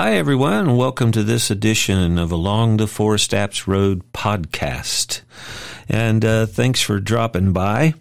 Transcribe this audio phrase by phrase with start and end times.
[0.00, 5.22] Hi, everyone, welcome to this edition of Along the Forest Apps Road podcast.
[5.88, 7.94] And uh, thanks for dropping by.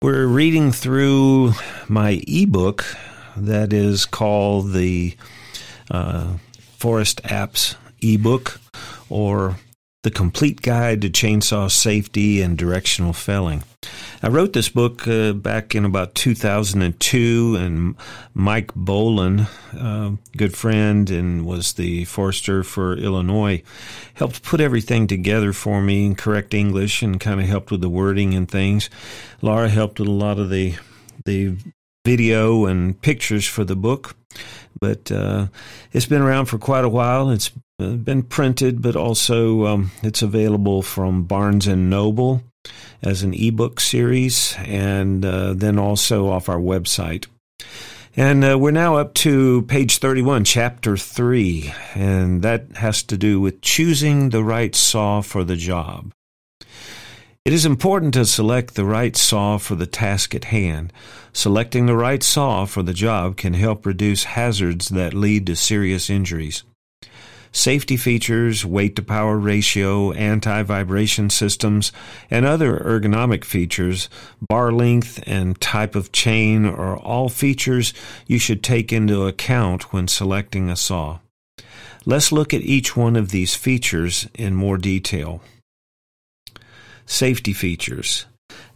[0.00, 1.52] We're reading through
[1.88, 2.86] my ebook
[3.36, 5.14] that is called the
[5.90, 6.38] uh,
[6.78, 8.58] Forest Apps ebook
[9.10, 9.56] or
[10.02, 13.64] the Complete Guide to Chainsaw Safety and Directional Felling.
[14.22, 17.96] I wrote this book uh, back in about 2002, and
[18.32, 19.46] Mike Boland,
[19.78, 23.62] uh, good friend and was the forester for Illinois,
[24.14, 27.90] helped put everything together for me in correct English and kind of helped with the
[27.90, 28.88] wording and things.
[29.42, 30.76] Laura helped with a lot of the
[31.26, 31.54] the
[32.06, 34.16] video and pictures for the book,
[34.80, 35.48] but uh,
[35.92, 37.28] it's been around for quite a while.
[37.28, 42.42] It's been printed, but also um, it's available from Barnes and Noble
[43.02, 47.26] as an ebook series, and uh, then also off our website.
[48.16, 53.40] And uh, we're now up to page 31, chapter 3, and that has to do
[53.40, 56.12] with choosing the right saw for the job.
[57.44, 60.92] It is important to select the right saw for the task at hand.
[61.32, 66.10] Selecting the right saw for the job can help reduce hazards that lead to serious
[66.10, 66.64] injuries.
[67.52, 71.90] Safety features, weight to power ratio, anti vibration systems,
[72.30, 74.08] and other ergonomic features,
[74.48, 77.92] bar length, and type of chain are all features
[78.28, 81.18] you should take into account when selecting a saw.
[82.06, 85.42] Let's look at each one of these features in more detail.
[87.04, 88.26] Safety features.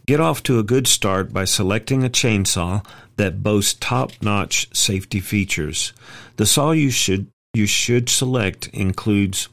[0.06, 2.84] Get off to a good start by selecting a chainsaw
[3.16, 5.92] that boasts top notch safety features.
[6.36, 9.48] The saw you should you should select includes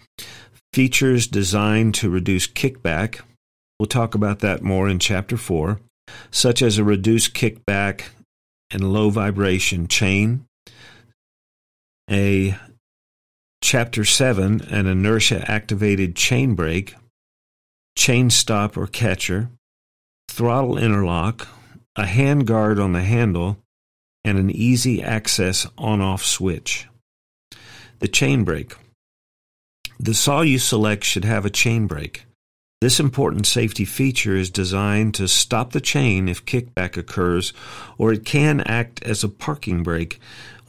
[0.73, 3.21] features designed to reduce kickback.
[3.79, 5.79] We'll talk about that more in Chapter 4,
[6.31, 8.05] such as a reduced kickback
[8.71, 10.45] and low vibration chain,
[12.09, 12.57] a
[13.63, 16.95] Chapter 7, an inertia activated chain brake,
[17.95, 19.49] chain stop or catcher,
[20.27, 21.47] throttle interlock,
[21.95, 23.57] a hand guard on the handle,
[24.23, 26.87] and an easy access on off switch.
[28.01, 28.73] The chain brake.
[29.99, 32.23] The saw you select should have a chain brake.
[32.81, 37.53] This important safety feature is designed to stop the chain if kickback occurs,
[37.99, 40.19] or it can act as a parking brake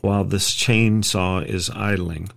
[0.02, 2.28] while this chainsaw is idling.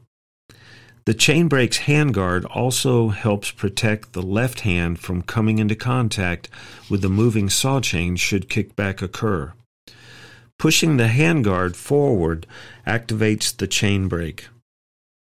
[1.03, 6.47] The chain brake's handguard also helps protect the left hand from coming into contact
[6.89, 9.51] with the moving saw chain should kickback occur.
[10.57, 12.47] Pushing the handguard forward
[12.87, 14.47] activates the chain brake.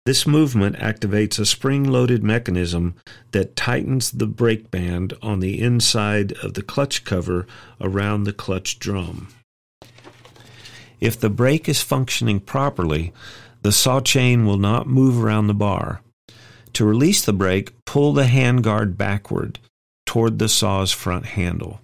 [0.05, 2.93] This movement activates a spring-loaded mechanism
[3.31, 7.47] that tightens the brake band on the inside of the clutch cover
[7.81, 9.29] around the clutch drum.
[10.99, 13.13] If the brake is functioning properly,
[13.63, 16.01] the saw chain will not move around the bar.
[16.73, 19.57] To release the brake, pull the handguard backward
[20.05, 21.79] toward the saw's front handle.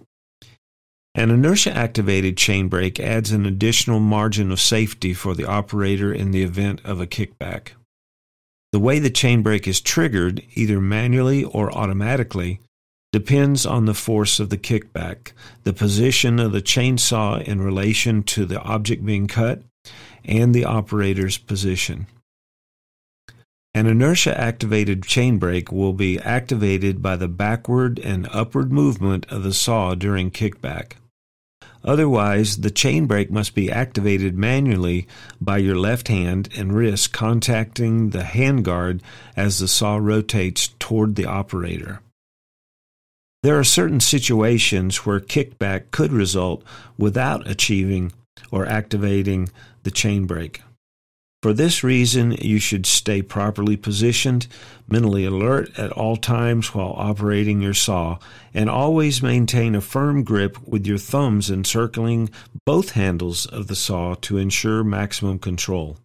[1.16, 6.30] An inertia activated chain brake adds an additional margin of safety for the operator in
[6.30, 7.72] the event of a kickback.
[8.72, 12.62] The way the chain brake is triggered, either manually or automatically,
[13.12, 15.34] depends on the force of the kickback,
[15.64, 19.64] the position of the chainsaw in relation to the object being cut,
[20.24, 22.08] and the operator's position.
[23.74, 29.44] An inertia activated chain brake will be activated by the backward and upward movement of
[29.44, 30.94] the saw during kickback.
[31.84, 35.08] Otherwise, the chain brake must be activated manually
[35.40, 39.02] by your left hand and wrist contacting the handguard
[39.36, 42.02] as the saw rotates toward the operator.
[43.44, 46.64] There are certain situations where kickback could result
[46.98, 48.12] without achieving
[48.52, 49.50] or activating
[49.82, 50.62] the chain brake.
[51.42, 54.46] For this reason, you should stay properly positioned,
[54.88, 58.20] mentally alert at all times while operating your saw,
[58.54, 62.30] and always maintain a firm grip with your thumbs encircling
[62.64, 65.98] both handles of the saw to ensure maximum control.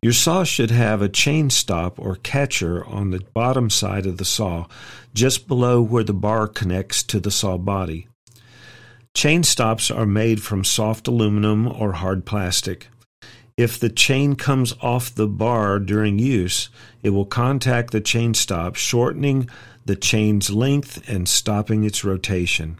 [0.00, 4.24] Your saw should have a chain stop or catcher on the bottom side of the
[4.24, 4.66] saw,
[5.12, 8.06] just below where the bar connects to the saw body.
[9.12, 12.86] Chain stops are made from soft aluminum or hard plastic.
[13.60, 16.70] If the chain comes off the bar during use,
[17.02, 19.50] it will contact the chain stop, shortening
[19.84, 22.78] the chain's length and stopping its rotation.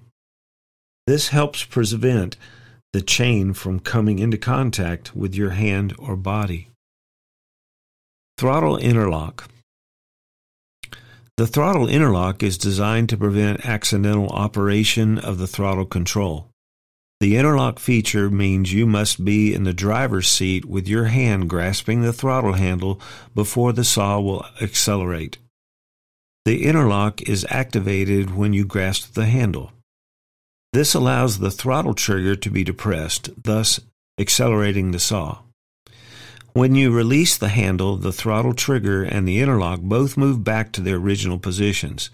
[1.07, 2.39] This helps prevent
[2.95, 6.71] the chain from coming into contact with your hand or body.
[8.39, 9.51] Throttle interlock.
[11.37, 16.49] The throttle interlock is designed to prevent accidental operation of the throttle control.
[17.21, 22.01] The interlock feature means you must be in the driver's seat with your hand grasping
[22.01, 22.99] the throttle handle
[23.35, 25.37] before the saw will accelerate.
[26.47, 29.73] The interlock is activated when you grasp the handle.
[30.73, 33.81] This allows the throttle trigger to be depressed, thus
[34.19, 35.41] accelerating the saw.
[36.55, 40.81] When you release the handle, the throttle trigger and the interlock both move back to
[40.81, 42.09] their original positions.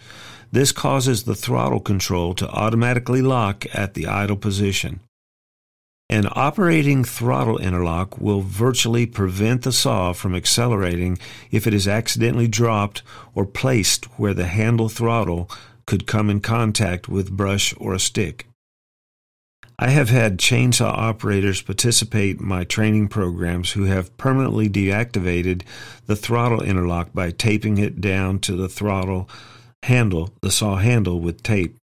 [0.52, 5.00] This causes the throttle control to automatically lock at the idle position.
[6.08, 11.18] An operating throttle interlock will virtually prevent the saw from accelerating
[11.50, 13.02] if it is accidentally dropped
[13.34, 15.50] or placed where the handle throttle
[15.84, 18.46] could come in contact with brush or a stick.
[19.78, 25.62] I have had chainsaw operators participate in my training programs who have permanently deactivated
[26.06, 29.28] the throttle interlock by taping it down to the throttle
[29.82, 31.76] handle, the saw handle with tape.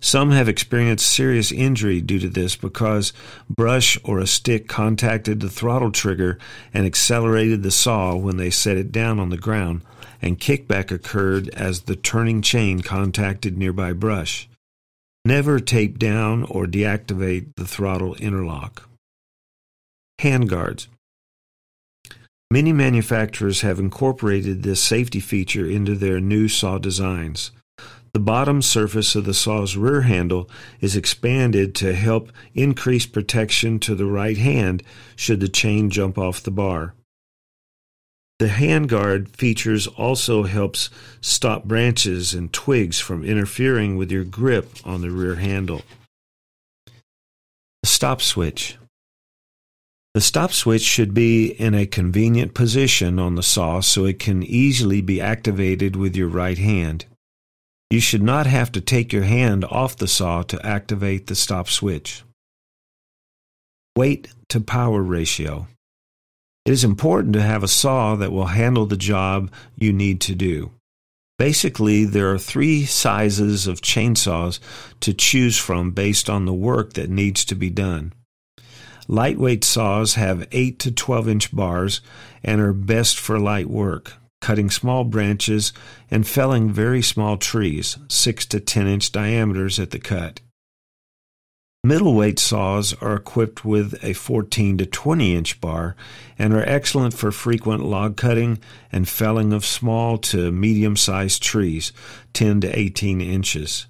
[0.00, 3.12] Some have experienced serious injury due to this because
[3.48, 6.38] brush or a stick contacted the throttle trigger
[6.74, 9.82] and accelerated the saw when they set it down on the ground,
[10.20, 14.48] and kickback occurred as the turning chain contacted nearby brush.
[15.24, 18.88] Never tape down or deactivate the throttle interlock.
[20.20, 20.88] Handguards.
[22.54, 27.50] Many manufacturers have incorporated this safety feature into their new saw designs.
[28.12, 30.48] The bottom surface of the saw's rear handle
[30.80, 34.84] is expanded to help increase protection to the right hand
[35.16, 36.94] should the chain jump off the bar.
[38.38, 40.90] The handguard features also helps
[41.20, 45.82] stop branches and twigs from interfering with your grip on the rear handle.
[47.82, 48.76] The stop switch.
[50.14, 54.44] The stop switch should be in a convenient position on the saw so it can
[54.44, 57.06] easily be activated with your right hand.
[57.90, 61.68] You should not have to take your hand off the saw to activate the stop
[61.68, 62.22] switch.
[63.96, 65.66] Weight to power ratio.
[66.64, 70.36] It is important to have a saw that will handle the job you need to
[70.36, 70.70] do.
[71.38, 74.60] Basically, there are three sizes of chainsaws
[75.00, 78.12] to choose from based on the work that needs to be done.
[79.08, 82.00] Lightweight saws have 8 to 12 inch bars
[82.42, 85.72] and are best for light work, cutting small branches
[86.10, 90.40] and felling very small trees, 6 to 10 inch diameters at the cut.
[91.84, 95.96] Middleweight saws are equipped with a 14 to 20 inch bar
[96.38, 98.58] and are excellent for frequent log cutting
[98.90, 101.92] and felling of small to medium sized trees,
[102.32, 103.86] 10 to 18 inches.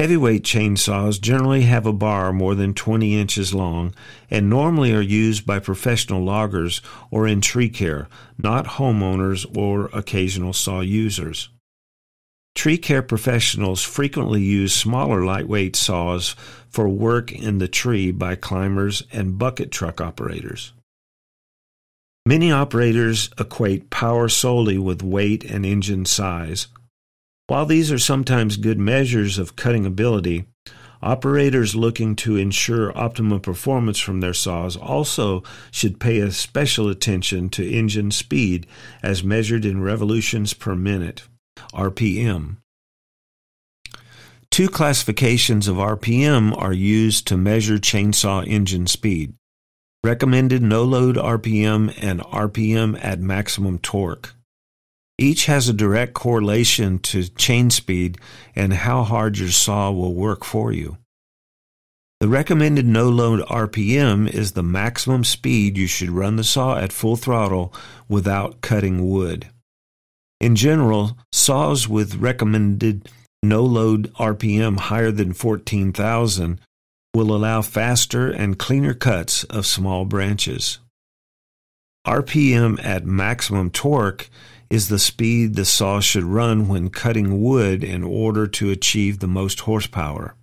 [0.00, 3.94] Heavyweight chainsaws generally have a bar more than 20 inches long
[4.30, 6.80] and normally are used by professional loggers
[7.10, 8.08] or in tree care,
[8.38, 11.50] not homeowners or occasional saw users.
[12.54, 16.34] Tree care professionals frequently use smaller lightweight saws
[16.70, 20.72] for work in the tree by climbers and bucket truck operators.
[22.24, 26.68] Many operators equate power solely with weight and engine size,
[27.50, 30.44] while these are sometimes good measures of cutting ability,
[31.02, 35.42] operators looking to ensure optimum performance from their saws also
[35.72, 38.68] should pay special attention to engine speed
[39.02, 41.24] as measured in revolutions per minute,
[41.74, 42.58] RPM.
[44.52, 49.34] Two classifications of RPM are used to measure chainsaw engine speed
[50.04, 54.36] recommended no load RPM and RPM at maximum torque.
[55.20, 58.16] Each has a direct correlation to chain speed
[58.56, 60.96] and how hard your saw will work for you.
[62.20, 66.90] The recommended no load RPM is the maximum speed you should run the saw at
[66.90, 67.74] full throttle
[68.08, 69.48] without cutting wood.
[70.40, 73.10] In general, saws with recommended
[73.42, 76.60] no load RPM higher than 14,000
[77.14, 80.78] will allow faster and cleaner cuts of small branches.
[82.06, 84.30] RPM at maximum torque
[84.70, 89.26] is the speed the saw should run when cutting wood in order to achieve the
[89.26, 90.36] most horsepower.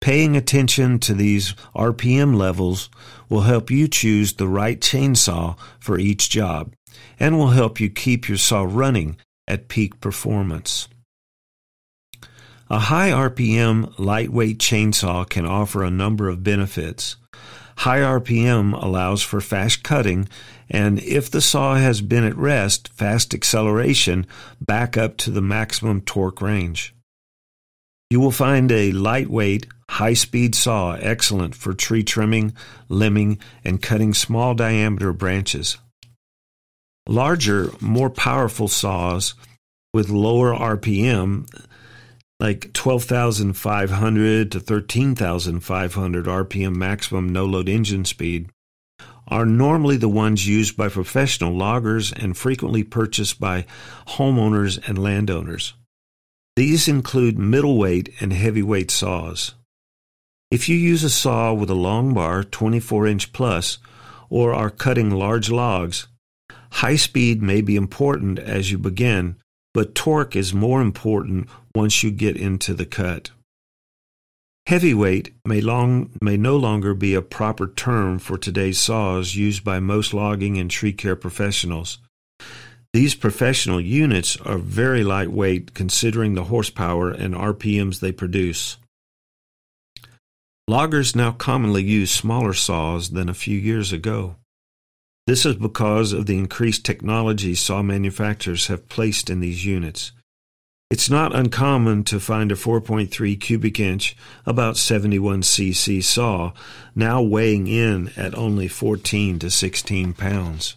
[0.00, 2.90] Paying attention to these RPM levels
[3.28, 6.74] will help you choose the right chainsaw for each job
[7.18, 9.16] and will help you keep your saw running
[9.48, 10.88] at peak performance.
[12.68, 17.16] A high RPM lightweight chainsaw can offer a number of benefits.
[17.78, 20.28] High RPM allows for fast cutting,
[20.68, 24.26] and if the saw has been at rest, fast acceleration
[24.60, 26.94] back up to the maximum torque range.
[28.10, 32.52] You will find a lightweight, high speed saw excellent for tree trimming,
[32.88, 35.78] limbing, and cutting small diameter branches.
[37.08, 39.34] Larger, more powerful saws
[39.92, 41.48] with lower RPM
[42.38, 48.50] like 12,500 to 13,500 RPM maximum no load engine speed,
[49.28, 53.66] are normally the ones used by professional loggers and frequently purchased by
[54.08, 55.74] homeowners and landowners.
[56.54, 59.54] These include middleweight and heavyweight saws.
[60.50, 63.78] If you use a saw with a long bar, 24 inch plus,
[64.30, 66.06] or are cutting large logs,
[66.70, 69.36] high speed may be important as you begin,
[69.74, 73.30] but torque is more important once you get into the cut.
[74.66, 79.78] Heavyweight may, long, may no longer be a proper term for today's saws used by
[79.78, 81.98] most logging and tree care professionals.
[82.92, 88.76] These professional units are very lightweight considering the horsepower and RPMs they produce.
[90.66, 94.34] Loggers now commonly use smaller saws than a few years ago.
[95.28, 100.10] This is because of the increased technology saw manufacturers have placed in these units.
[100.88, 106.52] It's not uncommon to find a 4.3 cubic inch, about 71 cc saw
[106.94, 110.76] now weighing in at only 14 to 16 pounds.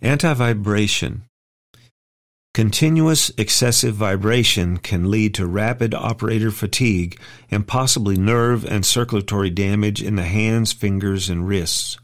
[0.00, 1.24] Anti vibration.
[2.54, 7.18] Continuous excessive vibration can lead to rapid operator fatigue
[7.50, 11.98] and possibly nerve and circulatory damage in the hands, fingers, and wrists.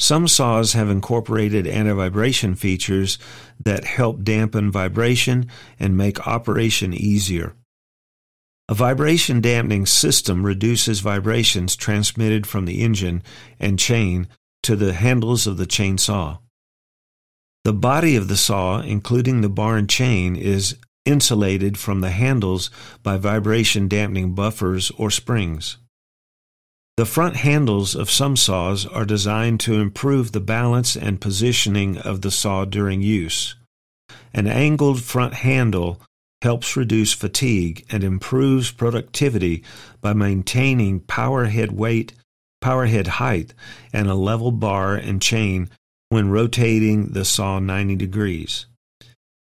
[0.00, 3.18] Some saws have incorporated anti-vibration features
[3.62, 7.54] that help dampen vibration and make operation easier.
[8.66, 13.22] A vibration dampening system reduces vibrations transmitted from the engine
[13.58, 14.26] and chain
[14.62, 16.38] to the handles of the chainsaw.
[17.64, 22.70] The body of the saw, including the bar and chain, is insulated from the handles
[23.02, 25.76] by vibration dampening buffers or springs.
[27.00, 32.20] The front handles of some saws are designed to improve the balance and positioning of
[32.20, 33.54] the saw during use.
[34.34, 36.02] An angled front handle
[36.42, 39.64] helps reduce fatigue and improves productivity
[40.02, 42.12] by maintaining power head weight,
[42.60, 43.54] power head height,
[43.94, 45.70] and a level bar and chain
[46.10, 48.66] when rotating the saw 90 degrees.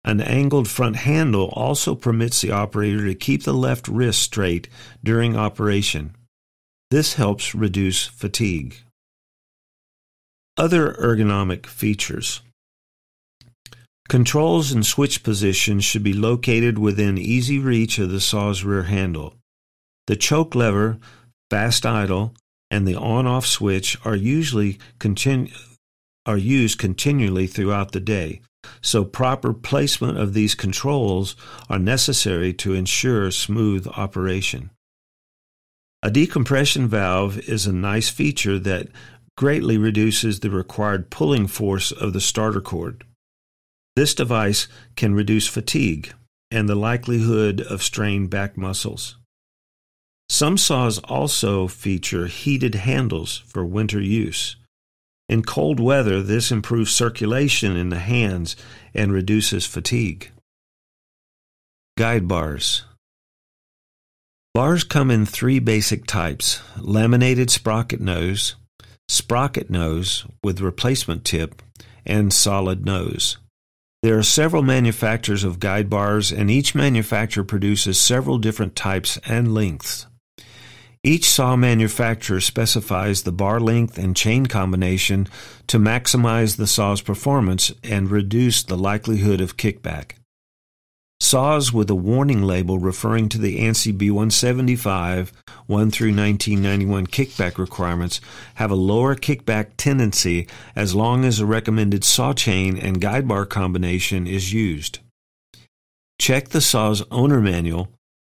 [0.05, 4.69] An angled front handle also permits the operator to keep the left wrist straight
[5.03, 6.15] during operation.
[6.91, 8.77] This helps reduce fatigue.
[10.57, 12.41] Other ergonomic features.
[14.09, 19.37] Controls and switch positions should be located within easy reach of the saw's rear handle.
[20.09, 20.99] The choke lever,
[21.49, 22.35] fast idle,
[22.73, 25.57] and the on-off switch are usually continu-
[26.27, 28.41] are used continually throughout the day,
[28.83, 31.37] so proper placement of these controls
[31.69, 34.71] are necessary to ensure smooth operation.
[36.03, 38.89] A decompression valve is a nice feature that
[39.37, 43.05] greatly reduces the required pulling force of the starter cord.
[43.97, 44.67] This device
[44.97, 46.15] can reduce fatigue
[46.51, 49.17] and the likelihood of strained back muscles.
[50.31, 54.57] Some saws also feature heated handles for winter use.
[55.29, 58.57] In cold weather, this improves circulation in the hands
[58.95, 60.31] and reduces fatigue.
[61.99, 62.85] Guide bars.
[64.53, 68.57] Bars come in three basic types laminated sprocket nose,
[69.09, 71.63] sprocket nose with replacement tip,
[72.05, 73.37] and solid nose.
[74.03, 79.55] There are several manufacturers of guide bars, and each manufacturer produces several different types and
[79.55, 80.07] lengths.
[81.05, 85.29] Each saw manufacturer specifies the bar length and chain combination
[85.69, 90.15] to maximize the saw's performance and reduce the likelihood of kickback.
[91.31, 95.31] Saws with a warning label referring to the ANSI B175
[95.69, 98.21] 1 through 1991 kickback requirements
[98.57, 103.47] have a lower kickback tendency as long as a recommended saw chain and guide bar
[103.47, 104.99] combination is used.
[106.21, 107.91] Check the saw's owner manual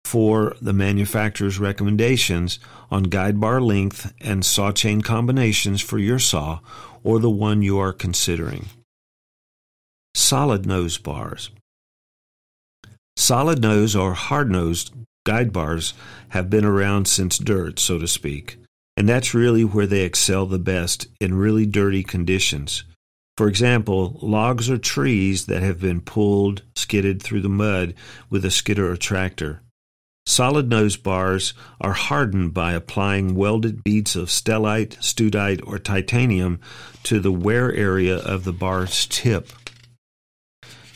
[0.04, 2.60] for the manufacturer's recommendations
[2.92, 6.60] on guide bar length and saw chain combinations for your saw
[7.02, 8.66] or the one you are considering.
[10.14, 11.50] Solid nose bars.
[13.16, 14.92] Solid nose or hard nosed
[15.24, 15.94] guide bars
[16.30, 18.58] have been around since dirt, so to speak,
[18.96, 22.84] and that's really where they excel the best in really dirty conditions.
[23.36, 27.94] For example, logs or trees that have been pulled, skidded through the mud
[28.30, 29.62] with a skidder or tractor.
[30.26, 36.60] Solid nose bars are hardened by applying welded beads of stellite, studite, or titanium
[37.02, 39.48] to the wear area of the bar's tip.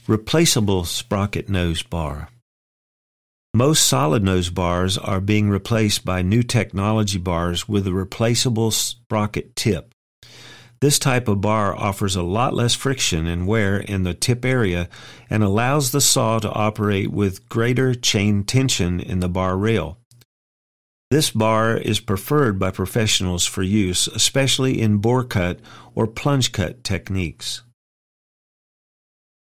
[0.08, 2.30] Replaceable sprocket nose bar.
[3.52, 9.54] Most solid nose bars are being replaced by new technology bars with a replaceable sprocket
[9.54, 9.92] tip.
[10.80, 14.88] This type of bar offers a lot less friction and wear in the tip area
[15.28, 19.98] and allows the saw to operate with greater chain tension in the bar rail.
[21.10, 25.60] This bar is preferred by professionals for use, especially in bore cut
[25.94, 27.60] or plunge cut techniques.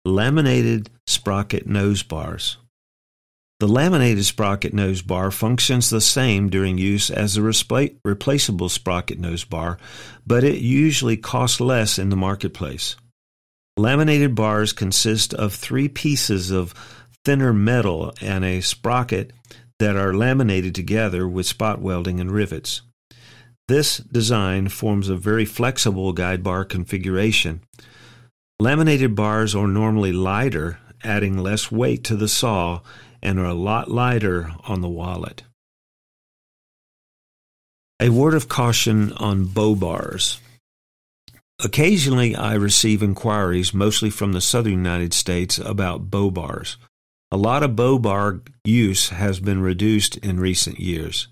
[0.05, 2.57] Laminated sprocket nose bars.
[3.59, 9.43] The laminated sprocket nose bar functions the same during use as the replaceable sprocket nose
[9.43, 9.77] bar,
[10.25, 12.95] but it usually costs less in the marketplace.
[13.75, 16.73] Laminated bars consist of three pieces of
[17.25, 19.33] thinner metal and a sprocket
[19.79, 22.81] that are laminated together with spot welding and rivets.
[23.67, 27.61] This design forms a very flexible guide bar configuration.
[28.61, 32.81] Laminated bars are normally lighter, adding less weight to the saw
[33.21, 35.43] and are a lot lighter on the wallet.
[38.01, 40.41] A word of caution on bow bars.
[41.63, 46.77] Occasionally, I receive inquiries, mostly from the southern United States, about bow bars.
[47.31, 51.27] A lot of bow bar use has been reduced in recent years.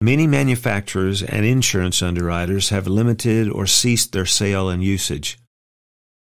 [0.00, 5.38] Many manufacturers and insurance underwriters have limited or ceased their sale and usage.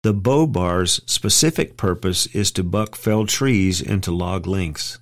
[0.06, 5.00] The bow bar's specific purpose is to buck felled trees into log lengths.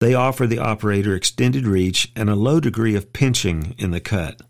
[0.00, 4.40] They offer the operator extended reach and a low degree of pinching in the cut.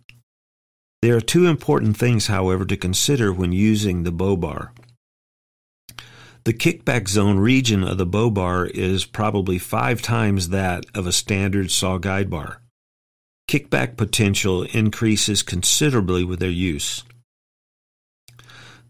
[1.02, 4.72] There are two important things, however, to consider when using the bow bar.
[6.44, 11.12] The kickback zone region of the bow bar is probably five times that of a
[11.12, 12.62] standard saw guide bar.
[13.48, 17.02] Kickback potential increases considerably with their use.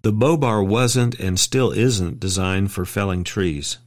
[0.02, 3.78] The bow bar wasn't and still isn't designed for felling trees.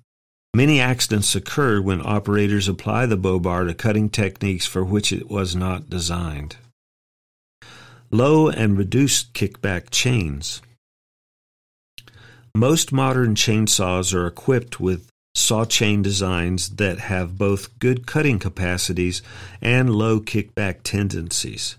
[0.55, 5.27] Many accidents occur when operators apply the bow bar to cutting techniques for which it
[5.27, 6.57] was not designed.
[8.11, 10.61] Low and reduced kickback chains.
[12.55, 19.23] Most modern chainsaws are equipped with saw chain designs that have both good cutting capacities
[19.59, 21.77] and low kickback tendencies.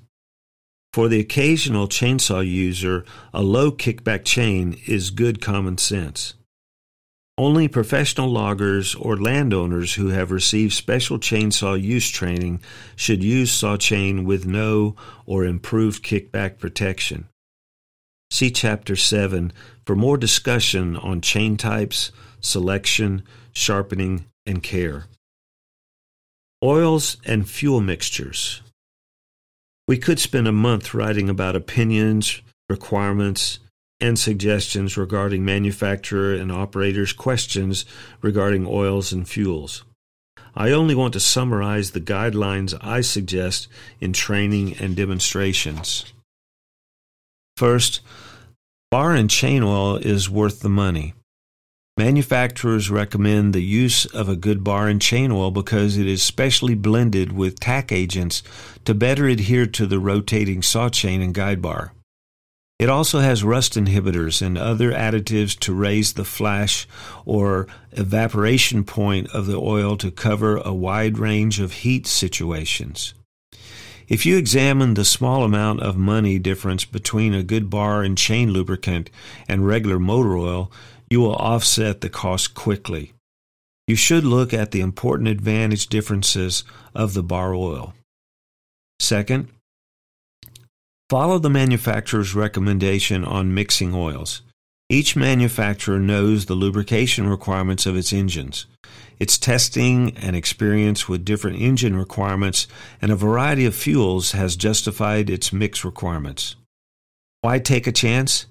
[0.94, 6.34] For the occasional chainsaw user, a low kickback chain is good common sense.
[7.36, 12.60] Only professional loggers or landowners who have received special chainsaw use training
[12.94, 14.94] should use saw chain with no
[15.26, 17.26] or improved kickback protection.
[18.30, 19.52] See Chapter 7
[19.84, 25.06] for more discussion on chain types, selection, sharpening, and care.
[26.62, 28.62] Oils and fuel mixtures.
[29.86, 33.58] We could spend a month writing about opinions, requirements,
[34.00, 37.84] and suggestions regarding manufacturer and operators' questions
[38.22, 39.84] regarding oils and fuels.
[40.54, 43.68] I only want to summarize the guidelines I suggest
[44.00, 46.12] in training and demonstrations.
[47.56, 48.00] First,
[48.90, 51.14] bar and chain oil is worth the money.
[51.96, 56.74] Manufacturers recommend the use of a good bar and chain oil because it is specially
[56.74, 58.42] blended with tack agents
[58.84, 61.92] to better adhere to the rotating saw chain and guide bar.
[62.80, 66.88] It also has rust inhibitors and other additives to raise the flash
[67.24, 73.14] or evaporation point of the oil to cover a wide range of heat situations.
[74.06, 78.50] If you examine the small amount of money difference between a good bar and chain
[78.50, 79.08] lubricant
[79.48, 80.70] and regular motor oil,
[81.14, 83.12] you will offset the cost quickly.
[83.86, 87.94] You should look at the important advantage differences of the bar oil.
[88.98, 89.46] Second,
[91.08, 94.42] follow the manufacturer's recommendation on mixing oils.
[94.88, 98.66] Each manufacturer knows the lubrication requirements of its engines.
[99.20, 102.66] Its testing and experience with different engine requirements
[103.00, 106.56] and a variety of fuels has justified its mix requirements.
[107.40, 108.46] Why take a chance?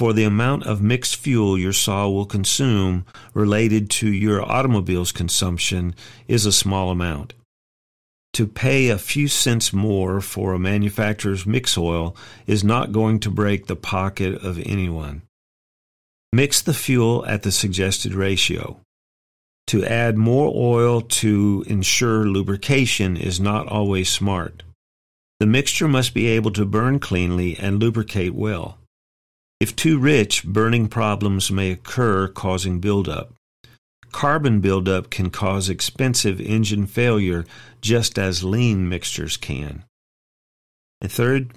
[0.00, 5.94] For the amount of mixed fuel your saw will consume related to your automobile's consumption
[6.26, 7.34] is a small amount.
[8.32, 13.30] To pay a few cents more for a manufacturer's mix oil is not going to
[13.30, 15.20] break the pocket of anyone.
[16.32, 18.80] Mix the fuel at the suggested ratio.
[19.66, 24.62] To add more oil to ensure lubrication is not always smart.
[25.40, 28.79] The mixture must be able to burn cleanly and lubricate well.
[29.60, 33.34] If too rich, burning problems may occur, causing buildup.
[34.10, 37.44] Carbon buildup can cause expensive engine failure
[37.82, 39.84] just as lean mixtures can.
[41.02, 41.52] And third,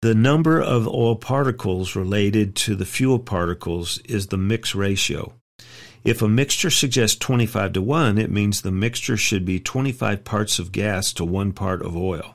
[0.00, 5.34] the number of oil particles related to the fuel particles is the mix ratio.
[6.04, 10.58] If a mixture suggests 25 to 1, it means the mixture should be 25 parts
[10.58, 12.34] of gas to 1 part of oil.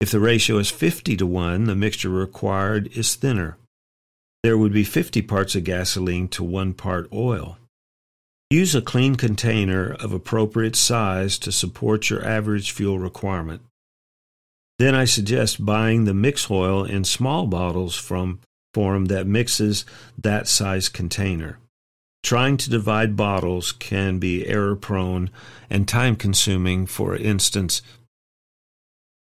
[0.00, 3.56] If the ratio is 50 to 1, the mixture required is thinner.
[4.42, 7.58] There would be 50 parts of gasoline to 1 part oil.
[8.50, 13.62] Use a clean container of appropriate size to support your average fuel requirement.
[14.78, 18.40] Then I suggest buying the mix oil in small bottles from
[18.74, 19.84] form that mixes
[20.18, 21.58] that size container.
[22.22, 25.30] Trying to divide bottles can be error prone
[25.70, 26.86] and time consuming.
[26.86, 27.80] For instance,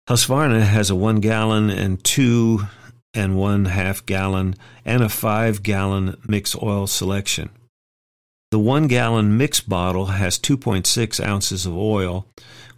[0.09, 2.67] Husqvarna has a one gallon and two
[3.15, 7.49] and one half gallon and a five gallon mix oil selection.
[8.51, 12.27] The one gallon mix bottle has 2.6 ounces of oil,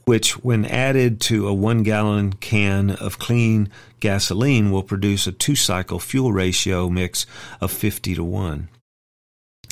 [0.05, 3.69] which, when added to a one gallon can of clean
[3.99, 7.25] gasoline, will produce a two cycle fuel ratio mix
[7.59, 8.69] of 50 to 1.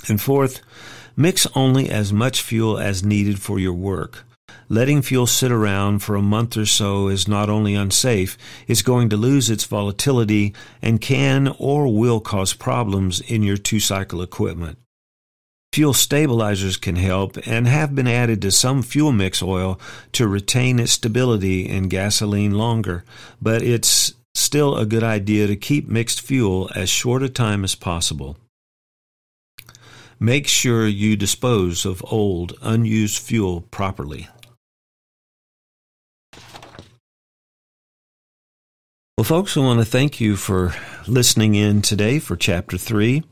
[0.10, 0.62] And fourth,
[1.15, 4.25] mix only as much fuel as needed for your work.
[4.69, 8.37] Letting fuel sit around for a month or so is not only unsafe,
[8.67, 13.79] it's going to lose its volatility and can or will cause problems in your two
[13.79, 14.77] cycle equipment.
[15.73, 19.79] Fuel stabilizers can help and have been added to some fuel mix oil
[20.13, 23.03] to retain its stability in gasoline longer,
[23.41, 27.75] but it's still a good idea to keep mixed fuel as short a time as
[27.75, 28.37] possible.
[30.19, 34.29] Make sure you dispose of old, unused fuel properly.
[39.17, 40.73] Well, folks, I want to thank you for
[41.08, 43.23] listening in today for chapter three.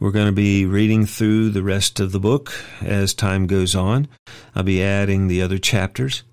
[0.00, 4.08] We're going to be reading through the rest of the book as time goes on.
[4.56, 6.24] I'll be adding the other chapters.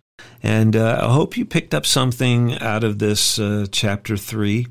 [0.41, 4.65] And uh, I hope you picked up something out of this uh, chapter three.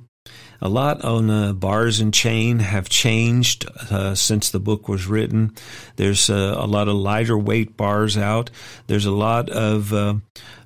[0.61, 5.55] A lot on uh, bars and chain have changed uh, since the book was written.
[5.97, 8.51] There's uh, a lot of lighter weight bars out.
[8.87, 10.15] There's a lot of uh,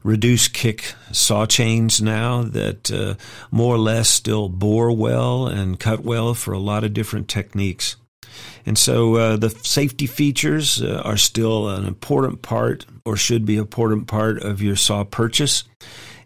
[0.05, 3.15] reduced kick saw chains now that uh,
[3.51, 7.97] more or less still bore well and cut well for a lot of different techniques.
[8.65, 13.63] And so uh, the safety features are still an important part or should be an
[13.63, 15.65] important part of your saw purchase.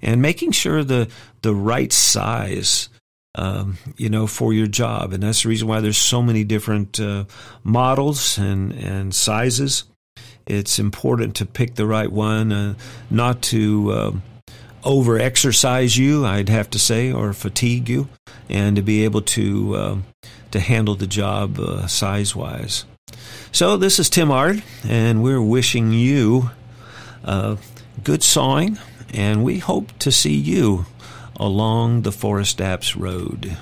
[0.03, 1.09] And making sure the,
[1.41, 2.91] the right size
[3.35, 5.13] um, you know, for your job.
[5.13, 7.25] And that's the reason why there's so many different uh,
[7.63, 9.85] models and, and sizes.
[10.47, 12.75] It's important to pick the right one, uh,
[13.11, 14.13] not to uh,
[14.85, 18.09] over exercise you, I'd have to say, or fatigue you,
[18.49, 20.05] and to be able to um,
[20.51, 22.85] to handle the job uh, size wise.
[23.53, 26.51] So this is Tim Ard, and we're wishing you
[27.25, 27.57] uh,
[28.03, 28.79] good sawing,
[29.13, 30.85] and we hope to see you
[31.37, 33.57] along the Forest Apps Road.